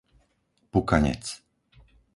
[0.71, 1.25] Pukanec